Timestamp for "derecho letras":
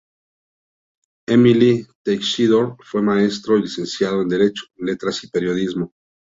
4.29-5.23